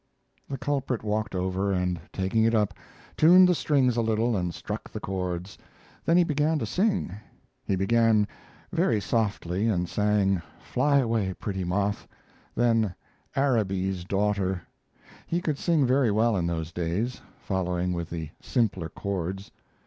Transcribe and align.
The 0.49 0.57
culprit 0.57 1.03
walked 1.03 1.35
over, 1.35 1.71
and 1.71 2.01
taking 2.11 2.43
it 2.43 2.55
up, 2.55 2.73
tuned 3.15 3.47
the 3.47 3.53
strings 3.53 3.95
a 3.97 4.01
little 4.01 4.35
and 4.35 4.51
struck 4.51 4.89
the 4.89 4.99
chords. 4.99 5.59
Then 6.05 6.17
he 6.17 6.23
began 6.23 6.57
to 6.57 6.65
sing. 6.65 7.13
He 7.63 7.75
began 7.75 8.27
very 8.71 8.99
softly 8.99 9.67
and 9.67 9.87
sang 9.87 10.41
"Fly 10.59 10.97
Away, 10.97 11.33
Pretty 11.35 11.63
Moth," 11.63 12.07
then 12.55 12.95
"Araby's 13.37 14.03
Daughter." 14.03 14.63
He 15.27 15.39
could 15.39 15.59
sing 15.59 15.85
very 15.85 16.09
well 16.09 16.35
in 16.35 16.47
those 16.47 16.71
days, 16.71 17.21
following 17.37 17.93
with 17.93 18.09
the 18.09 18.31
simpler 18.41 18.89
chords. 18.89 19.51